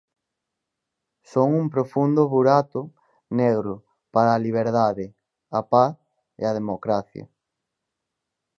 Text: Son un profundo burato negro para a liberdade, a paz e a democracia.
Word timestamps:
Son 1.31 1.49
un 1.61 1.69
profundo 1.69 2.27
burato 2.27 2.81
negro 3.39 3.73
para 4.13 4.31
a 4.33 4.43
liberdade, 4.45 5.05
a 5.59 5.61
paz 5.71 5.93
e 6.41 6.43
a 6.49 6.55
democracia. 6.59 7.25